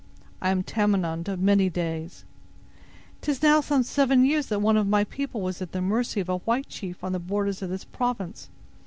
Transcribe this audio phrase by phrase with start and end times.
[0.41, 2.25] "I am Tamenund of many days."
[3.21, 6.27] "'Tis now some seven years that one of thy people was at the mercy of
[6.27, 8.49] a white chief on the borders of this province.